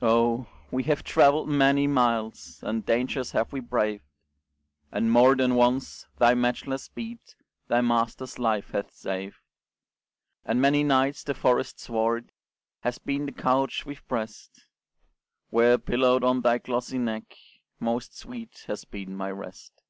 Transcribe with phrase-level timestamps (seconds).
[0.00, 0.46] Oh!
[0.70, 4.06] we have travelled many miles, And dangers have we braved;
[4.90, 7.18] And more than once thy matchless speed
[7.68, 9.36] Thy master's life hath saved;
[10.46, 12.32] And many nights the forest sward
[12.84, 14.64] Has been the couch we've pressed,
[15.50, 17.36] Where, pillowed on thy glossy neck,
[17.78, 19.82] Most sweet has been my rest.